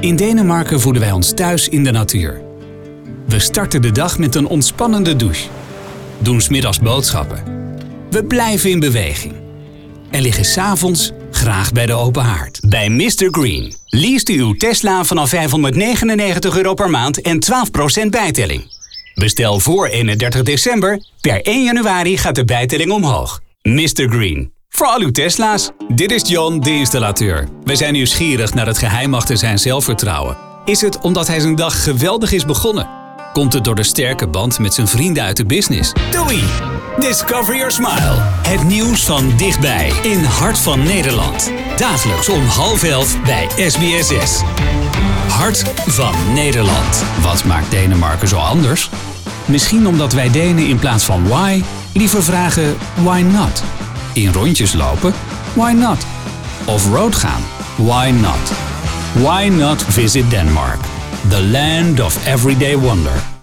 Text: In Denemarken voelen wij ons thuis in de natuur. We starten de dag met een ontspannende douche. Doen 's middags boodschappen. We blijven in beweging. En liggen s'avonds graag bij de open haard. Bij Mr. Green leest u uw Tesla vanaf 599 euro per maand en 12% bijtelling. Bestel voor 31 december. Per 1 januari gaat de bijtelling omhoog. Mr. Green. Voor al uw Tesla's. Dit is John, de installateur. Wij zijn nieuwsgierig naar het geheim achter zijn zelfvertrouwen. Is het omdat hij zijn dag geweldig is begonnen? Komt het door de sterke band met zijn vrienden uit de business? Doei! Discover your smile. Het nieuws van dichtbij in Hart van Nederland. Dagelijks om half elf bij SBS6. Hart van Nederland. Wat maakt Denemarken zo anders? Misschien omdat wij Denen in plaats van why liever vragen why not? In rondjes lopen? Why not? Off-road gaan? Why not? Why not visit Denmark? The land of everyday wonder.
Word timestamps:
In 0.00 0.16
Denemarken 0.16 0.80
voelen 0.80 1.02
wij 1.02 1.12
ons 1.12 1.32
thuis 1.32 1.68
in 1.68 1.84
de 1.84 1.90
natuur. 1.90 2.42
We 3.26 3.38
starten 3.38 3.82
de 3.82 3.92
dag 3.92 4.18
met 4.18 4.34
een 4.34 4.46
ontspannende 4.46 5.16
douche. 5.16 5.48
Doen 6.18 6.40
's 6.40 6.48
middags 6.48 6.78
boodschappen. 6.78 7.42
We 8.10 8.24
blijven 8.24 8.70
in 8.70 8.80
beweging. 8.80 9.34
En 10.10 10.22
liggen 10.22 10.44
s'avonds 10.44 11.12
graag 11.30 11.72
bij 11.72 11.86
de 11.86 11.92
open 11.92 12.22
haard. 12.22 12.60
Bij 12.68 12.88
Mr. 12.88 13.28
Green 13.30 13.74
leest 13.86 14.28
u 14.28 14.38
uw 14.40 14.54
Tesla 14.54 15.04
vanaf 15.04 15.28
599 15.28 16.56
euro 16.56 16.74
per 16.74 16.90
maand 16.90 17.20
en 17.20 17.44
12% 18.04 18.08
bijtelling. 18.10 18.76
Bestel 19.14 19.60
voor 19.60 19.86
31 19.86 20.42
december. 20.42 21.02
Per 21.20 21.42
1 21.42 21.64
januari 21.64 22.18
gaat 22.18 22.34
de 22.34 22.44
bijtelling 22.44 22.90
omhoog. 22.90 23.40
Mr. 23.62 24.08
Green. 24.08 24.52
Voor 24.78 24.86
al 24.86 25.00
uw 25.00 25.10
Tesla's. 25.10 25.70
Dit 25.88 26.10
is 26.10 26.28
John, 26.28 26.58
de 26.58 26.70
installateur. 26.70 27.48
Wij 27.64 27.76
zijn 27.76 27.92
nieuwsgierig 27.92 28.54
naar 28.54 28.66
het 28.66 28.78
geheim 28.78 29.14
achter 29.14 29.36
zijn 29.36 29.58
zelfvertrouwen. 29.58 30.36
Is 30.64 30.80
het 30.80 30.98
omdat 30.98 31.26
hij 31.26 31.40
zijn 31.40 31.56
dag 31.56 31.82
geweldig 31.82 32.32
is 32.32 32.44
begonnen? 32.44 32.88
Komt 33.32 33.52
het 33.52 33.64
door 33.64 33.74
de 33.74 33.82
sterke 33.82 34.26
band 34.26 34.58
met 34.58 34.74
zijn 34.74 34.88
vrienden 34.88 35.22
uit 35.22 35.36
de 35.36 35.44
business? 35.44 35.92
Doei! 36.10 36.42
Discover 36.98 37.56
your 37.56 37.70
smile. 37.70 38.14
Het 38.46 38.64
nieuws 38.64 39.04
van 39.04 39.36
dichtbij 39.36 39.92
in 40.02 40.24
Hart 40.24 40.58
van 40.58 40.82
Nederland. 40.82 41.52
Dagelijks 41.76 42.28
om 42.28 42.42
half 42.42 42.82
elf 42.82 43.22
bij 43.22 43.48
SBS6. 43.58 44.44
Hart 45.28 45.58
van 45.86 46.14
Nederland. 46.34 47.04
Wat 47.22 47.44
maakt 47.44 47.70
Denemarken 47.70 48.28
zo 48.28 48.36
anders? 48.36 48.90
Misschien 49.44 49.86
omdat 49.86 50.12
wij 50.12 50.30
Denen 50.30 50.66
in 50.66 50.78
plaats 50.78 51.04
van 51.04 51.28
why 51.28 51.62
liever 51.92 52.22
vragen 52.22 52.76
why 52.94 53.20
not? 53.20 53.62
In 54.18 54.32
rondjes 54.32 54.74
lopen? 54.74 55.12
Why 55.54 55.72
not? 55.72 56.06
Off-road 56.66 57.14
gaan? 57.14 57.42
Why 57.76 58.10
not? 58.10 58.50
Why 59.14 59.48
not 59.48 59.82
visit 59.82 60.30
Denmark? 60.30 60.80
The 61.28 61.40
land 61.40 62.00
of 62.00 62.26
everyday 62.26 62.76
wonder. 62.76 63.37